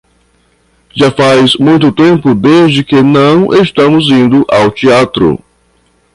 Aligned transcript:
Já 0.95 1.11
faz 1.11 1.55
muito 1.57 1.91
tempo 1.91 2.33
desde 2.33 2.83
que 2.83 3.03
não 3.03 3.53
estamos 3.53 4.07
indo 4.09 4.43
ao 4.49 4.71
teatro. 4.71 5.37